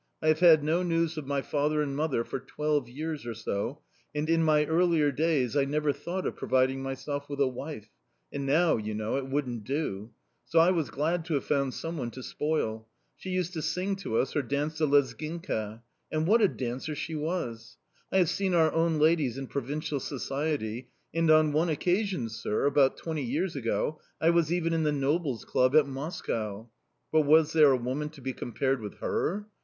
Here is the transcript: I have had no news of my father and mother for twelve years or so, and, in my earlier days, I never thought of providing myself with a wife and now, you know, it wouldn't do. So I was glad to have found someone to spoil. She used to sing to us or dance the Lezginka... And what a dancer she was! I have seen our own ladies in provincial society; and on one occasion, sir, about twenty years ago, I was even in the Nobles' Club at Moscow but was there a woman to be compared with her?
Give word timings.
I 0.19 0.29
have 0.29 0.39
had 0.39 0.63
no 0.63 0.81
news 0.81 1.15
of 1.15 1.27
my 1.27 1.43
father 1.43 1.79
and 1.79 1.95
mother 1.95 2.23
for 2.23 2.39
twelve 2.39 2.89
years 2.89 3.23
or 3.23 3.35
so, 3.35 3.81
and, 4.15 4.27
in 4.31 4.43
my 4.43 4.65
earlier 4.65 5.11
days, 5.11 5.55
I 5.55 5.63
never 5.65 5.93
thought 5.93 6.25
of 6.25 6.35
providing 6.35 6.81
myself 6.81 7.29
with 7.29 7.39
a 7.39 7.45
wife 7.45 7.87
and 8.33 8.43
now, 8.43 8.77
you 8.77 8.95
know, 8.95 9.17
it 9.17 9.27
wouldn't 9.27 9.63
do. 9.63 10.09
So 10.43 10.57
I 10.57 10.71
was 10.71 10.89
glad 10.89 11.23
to 11.25 11.35
have 11.35 11.43
found 11.45 11.75
someone 11.75 12.09
to 12.17 12.23
spoil. 12.23 12.87
She 13.15 13.29
used 13.29 13.53
to 13.53 13.61
sing 13.61 13.95
to 13.97 14.17
us 14.17 14.35
or 14.35 14.41
dance 14.41 14.79
the 14.79 14.87
Lezginka... 14.87 15.83
And 16.11 16.25
what 16.25 16.41
a 16.41 16.47
dancer 16.47 16.95
she 16.95 17.13
was! 17.13 17.77
I 18.11 18.17
have 18.17 18.29
seen 18.31 18.55
our 18.55 18.73
own 18.73 18.97
ladies 18.97 19.37
in 19.37 19.45
provincial 19.45 19.99
society; 19.99 20.89
and 21.13 21.29
on 21.29 21.51
one 21.51 21.69
occasion, 21.69 22.27
sir, 22.29 22.65
about 22.65 22.97
twenty 22.97 23.21
years 23.21 23.55
ago, 23.55 23.99
I 24.19 24.31
was 24.31 24.51
even 24.51 24.73
in 24.73 24.81
the 24.81 24.91
Nobles' 24.91 25.45
Club 25.45 25.75
at 25.75 25.85
Moscow 25.85 26.71
but 27.11 27.21
was 27.21 27.53
there 27.53 27.71
a 27.71 27.77
woman 27.77 28.09
to 28.09 28.21
be 28.21 28.33
compared 28.33 28.81
with 28.81 28.95
her? 28.97 29.45